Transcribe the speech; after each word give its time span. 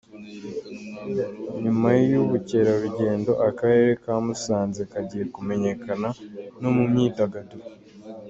Nyuma 1.63 1.87
y’ubukerarugendo, 2.09 3.31
akarere 3.47 3.91
Kamusanze 4.03 4.81
kagiye 4.91 5.25
kumenyekana 5.33 6.09
no 6.61 6.69
mu 6.75 6.83
myidagaduro 6.91 7.65